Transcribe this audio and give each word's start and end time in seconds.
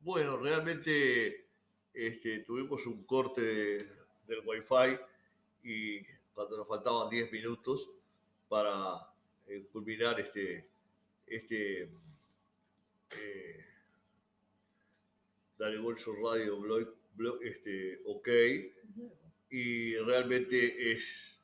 Bueno, 0.00 0.36
realmente 0.36 1.46
este, 1.92 2.40
tuvimos 2.40 2.86
un 2.86 3.04
corte 3.04 3.40
del 4.26 4.40
Wi-Fi 4.44 4.98
y 5.64 6.02
cuando 6.34 6.56
nos 6.56 6.68
faltaban 6.68 7.08
10 7.08 7.32
minutos 7.32 7.90
para 8.48 9.08
eh, 9.46 9.66
culminar 9.72 10.20
este, 10.20 10.68
este 11.26 11.82
eh, 13.10 13.64
Dale 15.58 15.78
Gol 15.78 15.96
Radio 16.22 16.60
blog, 17.14 17.42
este, 17.42 18.00
ok, 18.04 18.28
y 19.50 19.96
realmente 19.96 20.92
es, 20.92 21.35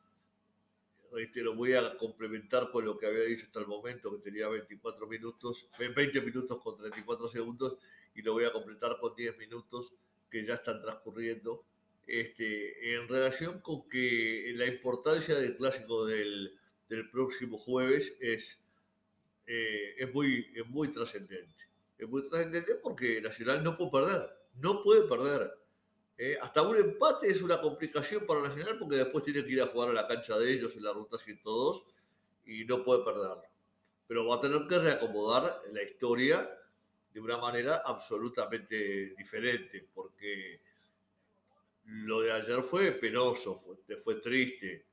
reitero, 1.13 1.55
voy 1.55 1.75
a 1.75 1.97
complementar 1.97 2.71
con 2.71 2.85
lo 2.85 2.99
que 2.99 3.07
había 3.07 3.23
dicho 3.23 3.45
hasta 3.47 3.61
el 3.61 3.67
momento, 3.67 4.11
que 4.11 4.31
tenía 4.31 4.49
24 4.49 5.07
minutos, 5.07 5.69
20 5.79 6.21
minutos 6.23 6.61
con 6.63 6.77
34 6.77 7.29
segundos, 7.29 7.79
y 8.15 8.23
lo 8.23 8.33
voy 8.33 8.45
a 8.45 8.53
completar 8.53 8.99
con 8.99 9.15
10 9.15 9.39
minutos 9.39 9.95
que 10.31 10.45
ya 10.45 10.55
están 10.55 10.81
transcurriendo, 10.81 11.65
este, 12.07 12.95
en 12.95 13.09
relación 13.09 13.61
con 13.61 13.89
que 13.89 14.53
la 14.57 14.67
importancia 14.67 15.35
del 15.37 15.57
clásico 15.57 16.07
del, 16.07 16.59
del 16.89 17.09
próximo 17.11 17.59
jueves 17.59 18.15
es, 18.21 18.59
eh, 19.47 19.95
es 19.99 20.13
muy, 20.13 20.51
es 20.55 20.67
muy 20.69 20.89
trascendente. 20.89 21.55
Es 21.99 22.09
muy 22.09 22.29
trascendente 22.29 22.75
porque 22.77 23.21
Nacional 23.21 23.63
no 23.63 23.77
puede 23.77 23.91
perder, 23.93 24.31
no 24.55 24.83
puede 24.83 25.03
perder. 25.03 25.62
Eh, 26.19 26.37
hasta 26.41 26.63
un 26.63 26.77
empate 26.77 27.29
es 27.31 27.43
una 27.43 27.61
complicación 27.61 28.27
para 28.27 28.43
Nacional 28.43 28.79
porque 28.79 28.97
después 28.97 29.25
tiene 29.25 29.45
que 29.45 29.53
ir 29.53 29.63
a 29.63 29.67
jugar 29.67 29.91
a 29.91 29.93
la 29.95 30.07
cancha 30.07 30.39
de 30.39 30.53
ellos 30.53 30.75
en 30.77 30.85
la 30.85 30.93
ruta 30.93 31.19
102 31.19 31.85
y 32.47 32.65
no 32.65 32.85
puede 32.85 33.05
perder. 33.05 33.39
Pero 34.07 34.27
va 34.27 34.37
a 34.37 34.41
tener 34.41 34.67
que 34.67 34.79
reacomodar 34.79 35.63
la 35.73 35.83
historia 35.83 36.59
de 37.13 37.21
una 37.21 37.39
manera 37.39 37.83
absolutamente 37.85 39.15
diferente 39.17 39.89
porque 39.95 40.61
lo 41.85 42.21
de 42.21 42.33
ayer 42.33 42.63
fue 42.63 42.93
penoso, 42.93 43.57
fue, 43.57 43.97
fue 43.97 44.17
triste, 44.17 44.87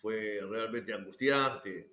fue 0.00 0.40
realmente 0.48 0.92
angustiante 0.92 1.92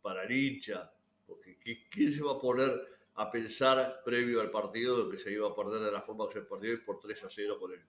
para 0.00 0.24
el 0.24 0.32
hincha, 0.32 0.90
porque 1.26 1.58
¿quién 1.90 2.12
se 2.12 2.22
va 2.22 2.32
a 2.32 2.38
poner 2.38 2.97
a 3.18 3.30
pensar 3.32 4.00
previo 4.04 4.40
al 4.40 4.50
partido 4.50 5.10
que 5.10 5.18
se 5.18 5.32
iba 5.32 5.48
a 5.48 5.54
perder 5.54 5.80
de 5.80 5.90
la 5.90 6.02
forma 6.02 6.28
que 6.28 6.34
se 6.34 6.42
perdió 6.42 6.72
y 6.72 6.76
por 6.78 7.00
3 7.00 7.24
a 7.24 7.28
0 7.28 7.58
con 7.58 7.72
el, 7.72 7.80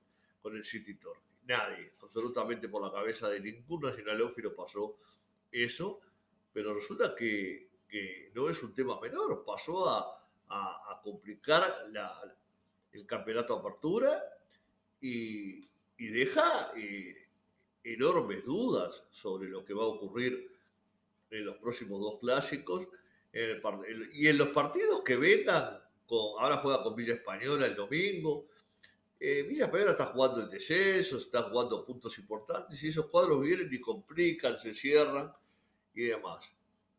con 0.41 0.55
el 0.55 0.63
City 0.63 0.95
Torque? 0.95 1.21
Nadie, 1.45 1.93
absolutamente 2.01 2.67
por 2.67 2.81
la 2.83 2.91
cabeza 2.91 3.29
de 3.29 3.39
ningún 3.39 3.81
nacionalófilo 3.81 4.55
pasó 4.55 4.97
eso, 5.51 6.01
pero 6.51 6.73
resulta 6.73 7.15
que, 7.15 7.69
que, 7.87 8.31
no 8.33 8.49
es 8.49 8.61
un 8.63 8.73
tema 8.73 8.99
menor, 8.99 9.43
pasó 9.45 9.87
a, 9.87 10.19
a, 10.47 10.99
complicar 11.03 11.89
la, 11.91 12.35
el 12.91 13.05
campeonato 13.05 13.55
apertura 13.55 14.23
y, 14.99 15.59
y 15.97 16.07
deja 16.07 16.71
eh, 16.75 17.27
enormes 17.83 18.43
dudas 18.45 19.03
sobre 19.11 19.47
lo 19.49 19.63
que 19.63 19.75
va 19.75 19.83
a 19.83 19.87
ocurrir 19.87 20.51
en 21.29 21.45
los 21.45 21.57
próximos 21.57 22.01
dos 22.01 22.19
clásicos 22.19 22.87
y 23.33 24.27
en 24.27 24.37
los 24.37 24.49
partidos 24.49 25.01
que 25.01 25.15
vengan, 25.15 25.79
con, 26.07 26.41
ahora 26.41 26.57
juega 26.57 26.81
con 26.81 26.95
Villa 26.95 27.13
Española 27.13 27.67
el 27.67 27.75
domingo. 27.75 28.47
Eh, 29.19 29.43
Villa 29.43 29.65
Española 29.65 29.91
está 29.91 30.07
jugando 30.07 30.41
el 30.41 30.49
descenso, 30.49 31.17
está 31.17 31.43
jugando 31.43 31.85
puntos 31.85 32.17
importantes 32.17 32.81
y 32.81 32.87
esos 32.87 33.07
cuadros 33.07 33.41
vienen 33.41 33.69
y 33.71 33.79
complican, 33.79 34.57
se 34.57 34.73
cierran 34.73 35.31
y 35.93 36.03
demás. 36.05 36.45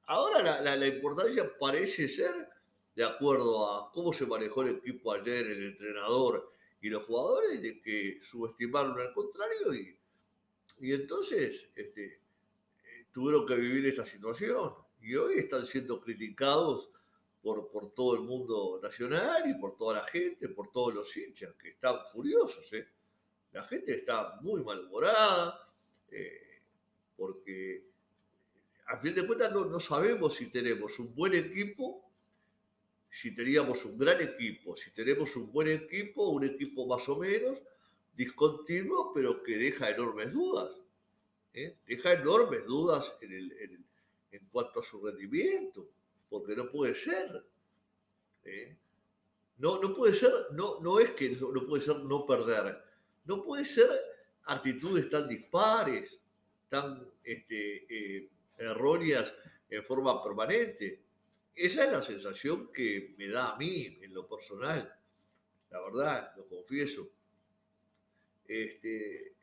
Ahora 0.04 0.42
la, 0.42 0.60
la, 0.60 0.76
la 0.76 0.86
importancia 0.86 1.50
parece 1.58 2.08
ser, 2.08 2.48
de 2.94 3.04
acuerdo 3.04 3.72
a 3.72 3.90
cómo 3.92 4.12
se 4.12 4.26
manejó 4.26 4.62
el 4.62 4.76
equipo 4.76 5.12
ayer, 5.12 5.46
el 5.46 5.68
entrenador, 5.68 6.52
y 6.82 6.88
los 6.88 7.04
jugadores 7.04 7.60
de 7.62 7.80
que 7.80 8.20
subestimaron 8.22 8.98
al 9.00 9.12
contrario 9.12 9.74
y, 9.74 9.98
y 10.80 10.92
entonces 10.92 11.68
este, 11.74 12.04
eh, 12.04 13.06
tuvieron 13.12 13.46
que 13.46 13.54
vivir 13.54 13.86
esta 13.86 14.04
situación 14.04 14.74
y 15.00 15.14
hoy 15.14 15.38
están 15.38 15.66
siendo 15.66 16.00
criticados 16.00 16.90
por, 17.42 17.70
por 17.70 17.92
todo 17.92 18.14
el 18.14 18.20
mundo 18.20 18.80
nacional 18.82 19.48
y 19.48 19.54
por 19.54 19.76
toda 19.76 20.02
la 20.02 20.06
gente, 20.06 20.48
por 20.48 20.70
todos 20.70 20.94
los 20.94 21.16
hinchas 21.16 21.54
que 21.54 21.70
están 21.70 21.96
furiosos. 22.12 22.72
¿eh? 22.72 22.86
La 23.52 23.64
gente 23.64 23.92
está 23.92 24.38
muy 24.42 24.62
malhumorada 24.62 25.68
eh, 26.10 26.62
porque 27.16 27.84
a 28.86 28.98
fin 28.98 29.14
de 29.14 29.26
cuentas 29.26 29.52
no, 29.52 29.64
no 29.64 29.80
sabemos 29.80 30.34
si 30.34 30.50
tenemos 30.50 30.98
un 30.98 31.14
buen 31.14 31.34
equipo 31.34 32.10
si 33.10 33.34
teníamos 33.34 33.84
un 33.84 33.98
gran 33.98 34.20
equipo, 34.20 34.76
si 34.76 34.90
tenemos 34.92 35.34
un 35.34 35.50
buen 35.50 35.68
equipo, 35.68 36.28
un 36.28 36.44
equipo 36.44 36.86
más 36.86 37.08
o 37.08 37.16
menos, 37.16 37.58
discontinuo, 38.14 39.12
pero 39.12 39.42
que 39.42 39.56
deja 39.56 39.90
enormes 39.90 40.32
dudas. 40.32 40.70
¿eh? 41.52 41.76
Deja 41.86 42.12
enormes 42.12 42.64
dudas 42.66 43.12
en, 43.20 43.32
en, 43.32 43.84
cuanto 44.50 44.80
a 44.80 44.84
su 44.84 45.04
rendimiento, 45.04 45.88
porque 46.28 46.54
no 46.54 46.70
puede 46.70 46.94
ser. 46.94 47.44
¿eh? 48.44 48.76
No, 49.58 49.80
no 49.80 49.94
puede 49.94 50.14
ser, 50.14 50.32
no, 50.52 50.80
no 50.80 51.00
es 51.00 51.10
que 51.10 51.30
no 51.30 51.66
puede 51.66 51.82
ser 51.82 51.96
no 51.96 52.24
perder, 52.24 52.82
no 53.26 53.42
puede 53.42 53.64
ser 53.64 53.90
actitudes 54.44 55.08
tan 55.10 55.28
dispares, 55.28 56.18
tan 56.68 57.06
este, 57.22 57.86
eh, 57.88 58.30
erróneas 58.58 59.32
en 59.68 59.84
forma 59.84 60.22
permanente. 60.22 61.02
Esa 61.54 61.84
es 61.84 61.92
la 61.92 62.02
sensación 62.02 62.72
que 62.72 63.14
me 63.18 63.28
da 63.28 63.52
a 63.52 63.56
mí 63.56 63.98
en 64.00 64.14
lo 64.14 64.26
personal, 64.26 64.92
la 65.70 65.80
verdad, 65.80 66.32
lo 66.36 66.46
confieso. 66.46 67.08
Este, 68.46 69.34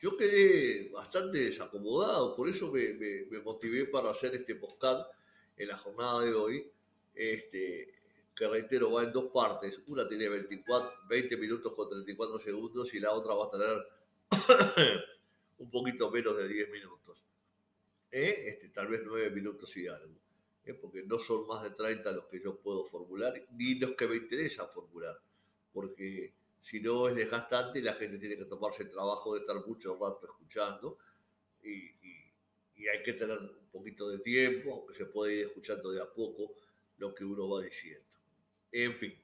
yo 0.00 0.16
quedé 0.16 0.90
bastante 0.90 1.38
desacomodado, 1.38 2.36
por 2.36 2.48
eso 2.48 2.70
me, 2.70 3.40
motivé 3.42 3.86
para 3.86 4.10
hacer 4.10 4.34
este 4.34 4.54
podcast 4.54 5.10
en 5.56 5.68
la 5.68 5.76
jornada 5.76 6.20
de 6.20 6.34
hoy, 6.34 6.70
este, 7.14 7.94
que 8.34 8.46
reitero 8.46 8.92
va 8.92 9.02
en 9.02 9.12
dos 9.12 9.26
partes. 9.32 9.82
Una 9.88 10.06
tiene 10.06 10.28
24, 10.28 10.92
20 11.08 11.36
minutos 11.36 11.74
con 11.74 11.88
34 11.88 12.38
segundos 12.38 12.94
y 12.94 13.00
la 13.00 13.12
otra 13.12 13.34
va 13.34 13.46
a 13.46 13.50
tener 13.50 13.86
un 15.58 15.70
poquito 15.70 16.10
menos 16.10 16.36
de 16.36 16.46
10 16.46 16.70
minutos. 16.70 17.20
¿Eh? 18.12 18.44
Este, 18.46 18.68
tal 18.68 18.86
vez 18.86 19.02
9 19.04 19.30
minutos 19.30 19.76
y 19.76 19.88
algo. 19.88 20.14
¿eh? 20.68 20.74
porque 20.74 21.02
no 21.02 21.18
son 21.18 21.46
más 21.46 21.62
de 21.62 21.70
30 21.70 22.12
los 22.12 22.26
que 22.26 22.40
yo 22.40 22.56
puedo 22.56 22.84
formular, 22.84 23.34
ni 23.52 23.74
los 23.74 23.92
que 23.92 24.06
me 24.06 24.16
interesa 24.16 24.66
formular, 24.66 25.18
porque 25.72 26.32
si 26.68 26.80
no 26.80 27.08
es 27.08 27.16
desgastante 27.16 27.78
y 27.78 27.82
la 27.82 27.94
gente 27.94 28.18
tiene 28.18 28.36
que 28.36 28.44
tomarse 28.44 28.82
el 28.82 28.90
trabajo 28.90 29.32
de 29.32 29.40
estar 29.40 29.56
mucho 29.66 29.94
rato 29.94 30.20
escuchando 30.24 30.98
y, 31.62 31.96
hay 32.90 33.02
que 33.02 33.14
tener 33.14 33.36
un 33.38 33.68
poquito 33.70 34.08
de 34.08 34.20
tiempo, 34.20 34.72
aunque 34.72 34.94
se 34.94 35.06
puede 35.06 35.34
ir 35.34 35.46
escuchando 35.48 35.90
de 35.90 36.00
a 36.00 36.06
poco 36.06 36.54
lo 36.96 37.14
que 37.14 37.22
uno 37.22 37.46
va 37.48 37.62
diciendo. 37.62 38.06
En 38.72 38.94
fin, 38.94 39.14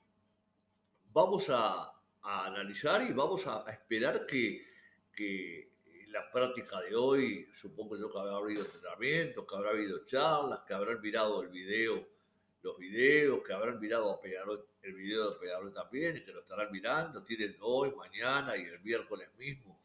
vamos 1.12 1.46
a, 1.48 1.92
analizar 2.20 3.02
y 3.02 3.12
vamos 3.12 3.46
a, 3.46 3.64
esperar 3.70 4.26
que, 4.26 4.66
que 5.14 5.70
la 6.08 6.30
práctica 6.30 6.80
de 6.82 6.94
hoy, 6.94 7.48
supongo 7.54 7.96
yo 7.96 8.10
que 8.10 8.18
habrá 8.18 8.36
habido 8.36 8.64
entrenamientos, 8.64 9.46
que 9.48 9.54
habrá 9.54 9.70
habido 9.70 10.04
charlas, 10.04 10.60
que 10.66 10.74
habrán 10.74 11.00
mirado 11.00 11.40
el 11.42 11.48
video, 11.48 12.06
los 12.64 12.78
videos, 12.78 13.42
que 13.46 13.52
habrán 13.52 13.78
mirado 13.78 14.12
a 14.12 14.20
el 14.82 14.94
video 14.94 15.30
de 15.30 15.38
Pegarol 15.38 15.72
también, 15.72 16.24
que 16.24 16.32
lo 16.32 16.40
estarán 16.40 16.72
mirando, 16.72 17.22
tienen 17.22 17.56
hoy, 17.60 17.92
mañana 17.94 18.56
y 18.56 18.62
el 18.62 18.80
miércoles 18.80 19.28
mismo 19.38 19.78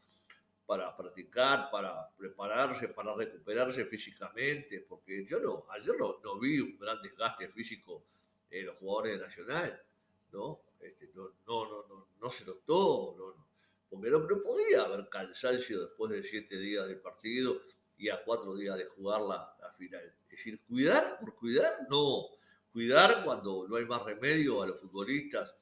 para 0.66 0.96
practicar, 0.96 1.70
para 1.70 2.08
prepararse, 2.16 2.88
para 2.88 3.14
recuperarse 3.14 3.84
físicamente, 3.84 4.84
porque 4.88 5.24
yo 5.24 5.40
no, 5.40 5.66
ayer 5.70 5.96
no, 5.98 6.18
no 6.22 6.38
vi 6.38 6.60
un 6.60 6.78
gran 6.78 7.02
desgaste 7.02 7.48
físico 7.48 8.04
en 8.50 8.66
los 8.66 8.76
jugadores 8.78 9.18
de 9.18 9.26
Nacional, 9.26 9.82
¿no? 10.32 10.60
Este, 10.80 11.10
no, 11.14 11.30
no, 11.46 11.68
no, 11.68 11.86
no, 11.88 12.06
no 12.20 12.30
se 12.30 12.44
notó, 12.44 13.14
no, 13.16 13.26
no 13.34 13.50
porque 13.90 14.10
no, 14.10 14.42
podía 14.42 14.82
haber 14.82 15.08
cansancio 15.08 15.80
después 15.80 16.12
de 16.12 16.22
siete 16.22 16.56
días 16.56 16.86
del 16.86 17.00
partido 17.00 17.60
y 17.98 18.08
a 18.08 18.22
cuatro 18.24 18.54
días 18.54 18.76
de 18.76 18.84
jugar 18.84 19.20
la, 19.22 19.52
final. 19.76 20.14
Es 20.24 20.30
decir, 20.30 20.60
cuidar 20.68 21.18
por 21.18 21.34
cuidar, 21.34 21.86
no. 21.88 22.28
Cuidar 22.72 23.24
cuando 23.24 23.66
no 23.68 23.76
hay 23.76 23.84
más 23.84 24.02
remedio 24.04 24.62
a 24.62 24.66
los 24.66 24.80
futbolistas 24.80 25.54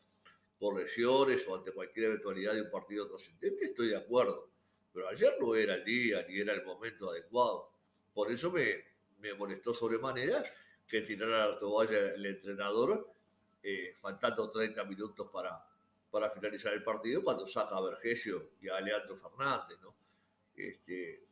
por 0.58 0.78
lesiones 0.78 1.46
o 1.48 1.56
ante 1.56 1.72
cualquier 1.72 2.06
eventualidad 2.06 2.54
de 2.54 2.62
un 2.62 2.70
partido 2.70 3.08
trascendente, 3.08 3.66
estoy 3.66 3.88
de 3.88 3.96
acuerdo. 3.96 4.50
Pero 4.92 5.08
ayer 5.08 5.36
no 5.40 5.54
era 5.54 5.74
el 5.74 5.84
día 5.84 6.24
ni 6.28 6.38
era 6.38 6.52
el 6.52 6.64
momento 6.64 7.10
adecuado. 7.10 7.70
Por 8.12 8.30
eso 8.30 8.50
me, 8.50 8.84
me 9.20 9.34
molestó 9.34 9.72
sobremanera 9.72 10.42
que 10.86 11.02
tirara 11.02 11.48
la 11.48 11.58
toalla 11.58 12.14
el 12.14 12.24
entrenador, 12.24 13.12
eh, 13.62 13.94
faltando 14.00 14.50
30 14.50 14.84
minutos 14.84 15.28
para, 15.30 15.62
para 16.10 16.30
finalizar 16.30 16.72
el 16.72 16.82
partido 16.82 17.22
cuando 17.22 17.46
saca 17.46 17.76
a 17.76 17.80
Vergesio 17.82 18.50
y 18.60 18.68
a 18.68 18.80
Leandro 18.80 19.16
Fernández, 19.16 19.78
¿no? 19.82 19.94
Este, 20.56 21.24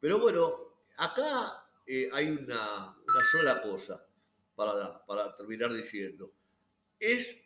pero 0.00 0.18
bueno, 0.18 0.80
acá 0.96 1.64
eh, 1.86 2.08
hay 2.12 2.30
una, 2.30 2.96
sola 3.30 3.62
cosa 3.62 4.04
para, 4.58 5.36
terminar 5.36 5.72
diciendo. 5.72 6.32
Es 6.98 7.36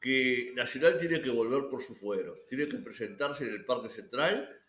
que 0.00 0.52
Nacional 0.56 0.98
tiene 0.98 1.20
que 1.20 1.30
volver 1.30 1.68
por 1.68 1.82
sus 1.82 1.96
fueros, 1.98 2.44
tiene 2.48 2.68
que 2.68 2.78
presentarse 2.78 3.44
en 3.44 3.54
el 3.54 3.64
Parque 3.64 3.90
Central, 3.90 4.60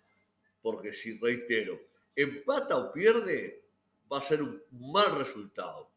porque 0.61 0.93
si, 0.93 1.17
reitero, 1.17 1.79
empata 2.15 2.77
o 2.77 2.91
pierde, 2.91 3.65
va 4.11 4.19
a 4.19 4.21
ser 4.21 4.43
un 4.43 4.61
mal 4.71 5.17
resultado, 5.17 5.89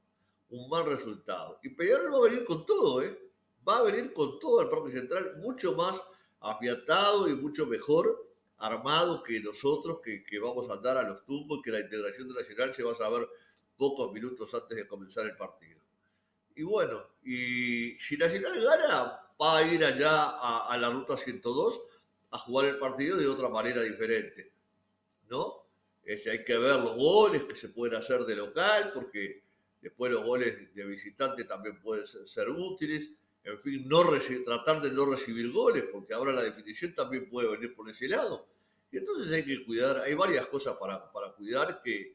un 0.49 0.69
mal 0.70 0.87
resultado. 0.87 1.60
Y 1.62 1.70
Peñarol 1.70 2.14
va 2.14 2.19
a 2.19 2.31
venir 2.31 2.44
con 2.44 2.64
todo, 2.64 3.02
¿eh? 3.02 3.19
Va 3.69 3.78
a 3.78 3.82
venir 3.82 4.12
con 4.14 4.38
todo 4.38 4.60
al 4.60 4.70
Parque 4.70 4.93
Central, 4.93 5.37
mucho 5.38 5.75
más 5.75 6.00
afiatado 6.40 7.28
y 7.28 7.34
mucho 7.34 7.67
mejor 7.67 8.31
armado 8.58 9.22
que 9.22 9.40
nosotros, 9.40 9.99
que, 10.02 10.22
que 10.25 10.38
vamos 10.38 10.70
a 10.70 10.75
andar 10.75 10.96
a 10.96 11.02
los 11.02 11.25
tumbos, 11.26 11.60
que 11.62 11.70
la 11.70 11.81
integración 11.81 12.28
de 12.28 12.34
Nacional 12.34 12.72
se 12.75 12.82
va 12.82 12.93
a 12.93 12.96
saber 12.96 13.28
pocos 13.76 14.12
minutos 14.12 14.53
antes 14.55 14.76
de 14.76 14.87
comenzar 14.87 15.26
el 15.26 15.37
partido. 15.37 15.81
Y 16.56 16.62
bueno, 16.62 17.03
y 17.25 17.99
si 17.99 18.17
Nacional 18.17 18.62
gana, 18.62 19.21
va 19.41 19.59
a 19.59 19.62
ir 19.62 19.85
allá 19.85 20.38
a, 20.38 20.76
la 20.79 20.91
ruta 20.91 21.17
102 21.17 21.81
a 22.31 22.38
jugar 22.38 22.67
el 22.67 22.79
partido 22.79 23.17
de 23.17 23.26
otra 23.26 23.49
manera 23.49 23.82
diferente, 23.82 24.53
¿no? 25.29 25.65
Es, 26.05 26.26
hay 26.26 26.44
que 26.44 26.56
ver 26.56 26.79
los 26.81 26.97
goles 26.97 27.44
que 27.44 27.56
se 27.56 27.71
pueden 27.71 27.97
hacer 27.97 28.25
de 28.25 28.37
local, 28.37 28.93
porque 28.94 29.43
después 29.81 30.12
los 30.12 30.25
goles 30.25 30.75
de 30.75 30.85
visitante 30.85 31.44
también 31.44 31.81
pueden 31.81 32.06
ser, 32.06 32.49
útiles. 32.50 33.11
En 33.43 33.59
fin, 33.61 33.87
no 33.88 34.05
tratar 34.44 34.81
de 34.81 34.91
no 34.91 35.06
recibir 35.06 35.50
goles, 35.50 35.85
porque 35.93 36.15
ahora 36.15 36.32
la 36.32 36.43
definición 36.43 36.94
también 36.94 37.29
puede 37.29 37.49
venir 37.49 37.75
por 37.75 37.88
ese 37.91 38.09
lado. 38.09 38.47
Y 38.91 38.99
entonces 38.99 39.31
hay 39.32 39.44
que 39.44 39.65
cuidar, 39.65 39.99
hay 39.99 40.15
varias 40.15 40.47
cosas 40.47 40.77
para, 40.77 41.11
para 41.12 41.32
cuidar 41.32 41.82
que, 41.82 42.15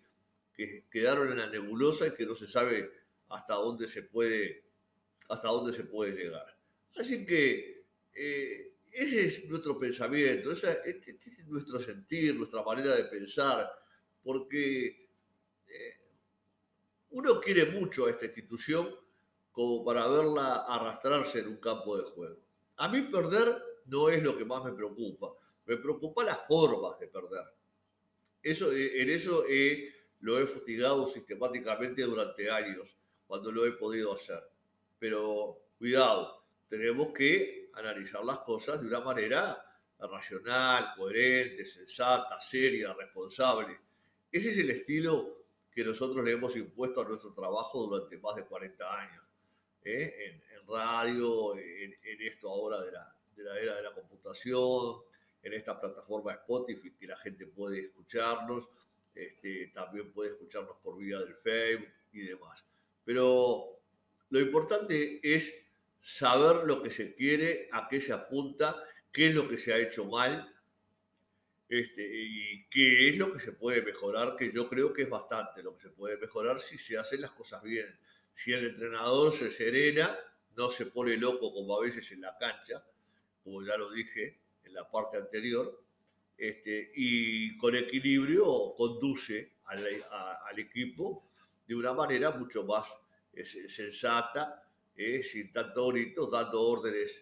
que 0.60 0.86
quedaron 0.92 1.32
en 1.32 1.38
la 1.38 1.48
nebulosa 1.48 2.08
y 2.08 2.14
que 2.14 2.26
no 2.26 2.36
se 2.36 2.46
sabe 2.46 2.92
hasta 3.30 3.54
dónde 3.54 3.88
se 3.88 4.04
puede, 4.04 4.66
hasta 5.30 5.48
dónde 5.48 5.72
se 5.72 5.86
puede 5.86 6.12
llegar. 6.12 6.58
Así 6.98 7.26
que 7.26 7.86
eh, 8.14 8.74
ese 8.92 9.26
es 9.28 9.46
nuestro 9.46 9.80
pensamiento, 9.80 10.52
este, 10.52 10.82
este, 10.84 11.12
es 11.12 11.48
nuestro 11.48 11.80
sentir, 11.80 12.36
nuestra 12.36 12.62
manera 12.62 12.94
de 12.94 13.06
pensar, 13.06 13.72
porque 14.22 15.10
eh, 15.66 15.98
uno 17.12 17.40
quiere 17.40 17.68
mucho 17.68 18.06
a 18.06 18.10
esta 18.10 18.26
institución 18.26 18.94
como 19.54 19.86
para 19.86 20.08
verla 20.08 20.66
arrastrarse 20.68 21.40
en 21.40 21.48
un 21.48 21.58
campo 21.58 21.98
de 21.98 22.04
juego. 22.04 22.42
A 22.76 22.90
mí 22.90 23.04
perder 23.04 23.64
no 23.86 24.10
es 24.10 24.22
lo 24.22 24.38
que 24.38 24.44
más 24.44 24.64
me 24.66 24.74
preocupa, 24.74 25.32
me 25.66 25.78
preocupa 25.78 26.24
las 26.24 26.46
formas 26.46 27.00
de 27.00 27.08
perder. 27.08 27.46
Eso, 28.42 28.72
eh, 28.74 29.02
en 29.02 29.10
eso 29.10 29.46
lo 30.22 30.40
he 30.40 30.46
fustigado 30.46 31.08
sistemáticamente 31.08 32.04
durante 32.04 32.50
años 32.50 32.98
cuando 33.28 33.52
lo 33.52 33.66
he 33.66 33.74
podido 33.74 34.14
hacer. 34.14 34.44
Pero 34.98 35.58
cuidado, 35.78 36.44
tenemos 36.68 37.14
que 37.14 37.70
analizar 37.74 38.24
las 38.24 38.40
cosas 38.40 38.82
de 38.82 38.88
una 38.88 39.00
manera 39.00 39.64
racional, 40.00 40.94
coherente, 40.96 41.66
sensata, 41.66 42.40
seria, 42.40 42.94
responsable. 42.94 43.78
Ese 44.32 44.50
es 44.50 44.58
el 44.58 44.70
estilo 44.72 45.40
que 45.72 45.84
nosotros 45.84 46.24
le 46.24 46.32
hemos 46.32 46.56
impuesto 46.56 47.02
a 47.02 47.08
nuestro 47.08 47.34
trabajo 47.34 47.86
durante 47.86 48.18
más 48.18 48.36
de 48.36 48.46
40 48.46 49.00
años. 49.00 49.24
¿eh? 49.84 50.14
En, 50.26 50.50
radio, 50.68 51.58
en, 51.58 51.96
esto 52.22 52.48
ahora 52.48 52.80
de 52.82 52.92
la, 52.92 53.16
de 53.36 53.44
la 53.44 53.60
era 53.60 53.76
de 53.78 53.82
la 53.82 53.92
computación, 53.92 54.98
en 55.42 55.54
esta 55.54 55.80
plataforma 55.80 56.34
Spotify 56.34 56.92
que 56.92 57.08
la 57.08 57.18
gente 57.18 57.48
puede 57.48 57.86
escucharnos, 57.86 58.70
este, 59.24 59.72
también 59.74 60.12
puede 60.12 60.32
escucharnos 60.32 60.78
por 60.84 60.98
vía 60.98 61.20
del 61.20 61.36
Facebook 61.36 61.90
y 62.14 62.22
demás. 62.22 62.64
Pero 63.04 63.82
lo 64.30 64.40
importante 64.40 65.20
es 65.24 65.54
saber 66.02 66.66
lo 66.66 66.82
que 66.82 66.90
se 66.90 67.14
quiere, 67.16 67.70
a 67.72 67.88
qué 67.90 68.00
se 68.00 68.14
apunta, 68.14 68.84
qué 69.12 69.28
es 69.28 69.36
lo 69.36 69.48
que 69.48 69.58
se 69.58 69.74
ha 69.74 69.78
hecho 69.78 70.06
mal 70.06 70.54
este, 71.68 72.02
y 72.02 72.68
qué 72.70 73.10
es 73.10 73.18
lo 73.18 73.32
que 73.32 73.40
se 73.40 73.52
puede 73.52 73.82
mejorar, 73.82 74.36
que 74.36 74.52
yo 74.52 74.68
creo 74.68 74.92
que 74.94 75.04
es 75.04 75.10
bastante 75.10 75.62
lo 75.62 75.76
que 75.76 75.84
se 75.84 75.90
puede 75.90 76.18
mejorar 76.18 76.60
si 76.60 76.78
se 76.78 76.98
hacen 76.98 77.22
las 77.22 77.32
cosas 77.32 77.62
bien. 77.62 78.00
Si 78.34 78.54
el 78.54 78.70
entrenador 78.70 79.34
se 79.34 79.52
serena, 79.52 80.18
no 80.56 80.70
se 80.70 80.86
pone 80.88 81.18
loco 81.18 81.54
como 81.54 81.78
a 81.78 81.82
veces 81.82 82.12
en 82.12 82.22
la 82.22 82.38
cancha, 82.38 82.84
como 83.44 83.64
ya 83.64 83.78
lo 83.78 83.92
dije 83.92 84.40
en 84.64 84.74
la 84.74 84.90
parte 84.90 85.18
anterior, 85.18 85.84
este, 86.40 86.92
y 86.96 87.58
con 87.58 87.76
equilibrio 87.76 88.74
conduce 88.78 89.58
al, 89.66 89.86
al 90.10 90.60
equipo 90.60 91.30
de 91.68 91.76
una 91.76 91.94
manera 91.94 92.32
mucho 92.32 92.64
más 92.64 92.88
eh, 93.34 93.46
sensata, 93.46 94.64
eh, 94.96 95.22
sin 95.22 95.52
tanto 95.52 95.90
grito, 95.90 96.28
dando 96.28 96.62
órdenes 96.62 97.22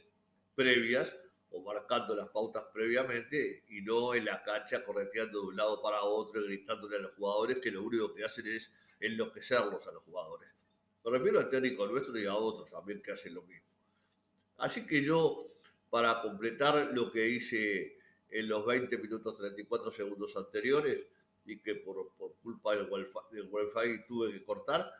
previas 0.55 1.13
o 1.51 1.61
marcando 1.61 2.15
las 2.15 2.29
pautas 2.29 2.65
previamente 2.73 3.65
y 3.69 3.81
no 3.81 4.13
en 4.15 4.25
la 4.25 4.41
cancha 4.41 4.83
correteando 4.83 5.41
de 5.41 5.47
un 5.47 5.55
lado 5.55 5.81
para 5.81 6.01
otro, 6.03 6.43
gritándole 6.43 6.97
a 6.97 6.99
los 6.99 7.13
jugadores 7.15 7.57
que 7.57 7.71
lo 7.71 7.83
único 7.83 8.13
que 8.13 8.23
hacen 8.23 8.47
es 8.47 8.71
enloquecerlos 8.99 9.85
a 9.87 9.91
los 9.91 10.03
jugadores. 10.03 10.49
Me 11.03 11.11
refiero 11.11 11.39
al 11.39 11.49
técnico 11.49 11.87
nuestro 11.87 12.17
y 12.17 12.25
a 12.25 12.35
otros 12.35 12.69
también 12.69 13.01
que 13.01 13.11
hacen 13.11 13.33
lo 13.33 13.43
mismo. 13.43 13.67
Así 14.57 14.85
que 14.85 15.03
yo, 15.03 15.45
para 15.89 16.21
completar 16.21 16.91
lo 16.93 17.11
que 17.11 17.29
hice 17.29 17.96
en 18.29 18.49
los 18.49 18.65
20 18.65 18.97
minutos 18.97 19.37
34 19.37 19.91
segundos 19.91 20.35
anteriores, 20.35 21.05
y 21.47 21.59
que 21.59 21.75
por, 21.75 22.11
por 22.17 22.35
culpa 22.43 22.75
del 22.75 22.89
wifi, 22.91 24.03
tuve 24.07 24.33
que 24.33 24.43
cortar. 24.43 24.91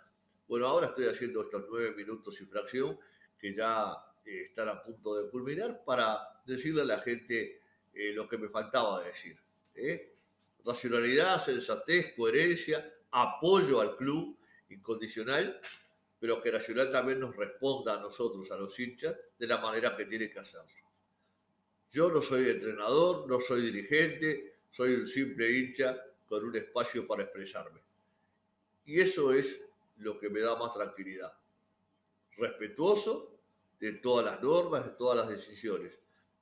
Bueno, 0.48 0.68
ahora 0.68 0.88
estoy 0.88 1.08
haciendo 1.08 1.42
estos 1.42 1.66
nueve 1.70 1.94
minutos 1.96 2.40
y 2.42 2.46
fracción 2.46 2.98
que 3.38 3.54
ya 3.54 3.94
eh, 4.26 4.46
están 4.46 4.70
a 4.70 4.82
punto 4.82 5.16
de 5.16 5.30
culminar 5.30 5.84
para 5.86 6.42
decirle 6.46 6.82
a 6.82 6.86
la 6.86 7.00
gente 7.00 7.62
eh, 7.94 8.14
lo 8.14 8.28
que 8.28 8.38
me 8.38 8.48
faltaba 8.48 9.04
decir. 9.04 9.38
¿eh? 9.76 10.14
Racionalidad, 10.64 11.44
sensatez, 11.44 12.14
coherencia, 12.16 12.94
apoyo 13.12 13.82
al 13.82 13.98
club 13.98 14.38
incondicional, 14.70 15.60
pero 16.20 16.42
que 16.42 16.52
Nacional 16.52 16.92
también 16.92 17.20
nos 17.20 17.36
responda 17.36 17.98
a 17.98 18.02
nosotros, 18.02 18.50
a 18.52 18.58
los 18.58 18.78
hinchas, 18.80 19.16
de 19.38 19.48
la 19.48 19.58
manera 19.58 19.96
que 19.96 20.06
tiene 20.06 20.30
que 20.30 20.40
hacerlo. 20.40 20.87
Yo 21.92 22.12
no 22.12 22.22
soy 22.22 22.50
entrenador, 22.50 23.28
no 23.28 23.40
soy 23.40 23.62
dirigente, 23.62 24.60
soy 24.70 24.94
un 24.94 25.08
simple 25.08 25.52
hincha 25.52 25.98
con 26.28 26.44
un 26.44 26.56
espacio 26.56 27.08
para 27.08 27.24
expresarme. 27.24 27.82
Y 28.86 29.00
eso 29.00 29.34
es 29.34 29.60
lo 29.98 30.20
que 30.20 30.30
me 30.30 30.42
da 30.42 30.58
más 30.58 30.74
tranquilidad. 30.74 31.34
Respetuoso 32.38 33.38
de 33.80 33.94
todas 33.94 34.26
las 34.26 34.42
normas, 34.42 34.86
de 34.86 34.92
todas 34.92 35.18
las 35.18 35.30
decisiones, 35.30 35.98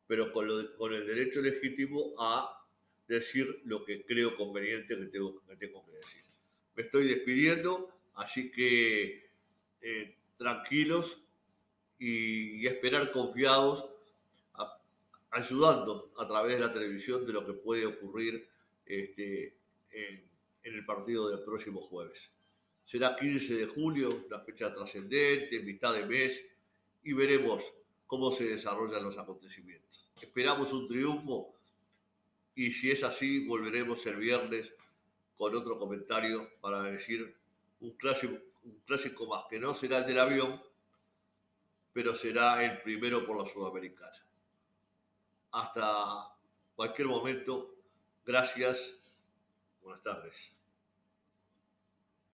pero 0.08 0.32
con, 0.32 0.48
el 0.94 1.08
derecho 1.08 1.42
legítimo 1.42 2.14
a 2.20 2.66
decir 3.08 3.62
lo 3.66 3.84
que 3.84 4.06
creo 4.06 4.36
conveniente 4.36 4.98
que 4.98 5.06
tengo 5.06 5.42
que, 5.46 5.56
tengo 5.56 5.86
que 5.86 5.92
decir. 5.92 6.24
Me 6.76 6.84
estoy 6.84 7.08
despidiendo, 7.08 7.90
así 8.16 8.52
que 8.52 9.30
eh, 9.82 10.16
tranquilos 10.38 11.22
y, 12.00 12.66
esperar 12.68 13.12
confiados, 13.12 13.86
ayudando 15.36 16.14
a 16.18 16.26
través 16.26 16.54
de 16.54 16.62
la 16.62 16.72
televisión 16.72 17.26
de 17.26 17.34
lo 17.34 17.46
que 17.46 17.52
puede 17.52 17.86
ocurrir 17.86 18.48
este, 18.86 19.58
en, 19.92 20.24
el 20.64 20.86
partido 20.86 21.30
del 21.30 21.44
próximo 21.44 21.82
jueves. 21.82 22.32
Será 22.86 23.18
15 23.18 23.56
de 23.56 23.66
julio, 23.68 24.26
la 24.30 24.40
fecha 24.40 24.74
trascendente, 24.74 25.60
mitad 25.60 25.94
de 25.94 26.06
mes, 26.06 26.42
y 27.04 27.12
veremos 27.12 27.62
cómo 28.08 28.32
se 28.32 28.46
desarrollan 28.46 29.04
los 29.04 29.18
acontecimientos. 29.18 30.10
Esperamos 30.22 30.72
un 30.72 30.88
triunfo 30.88 31.54
y 32.56 32.72
si 32.72 32.92
es 32.92 33.04
así, 33.04 33.46
volveremos 33.46 34.06
el 34.06 34.16
viernes 34.16 34.72
con 35.36 35.54
otro 35.54 35.78
comentario 35.78 36.50
para 36.62 36.84
decir 36.84 37.36
un 37.82 37.92
clásico 37.98 39.28
más, 39.28 39.46
que 39.50 39.60
no 39.60 39.74
será 39.74 39.98
el 39.98 40.06
del 40.06 40.20
avión, 40.20 40.62
pero 41.92 42.16
será 42.16 42.64
el 42.64 42.82
primero 42.82 43.26
por 43.26 43.38
la 43.38 43.46
Sudamericana. 43.46 44.25
Hasta 45.56 46.36
cualquier 46.76 47.08
momento, 47.08 47.76
gracias 48.26 48.78
Buenas 49.82 50.02
tardes. 50.02 50.55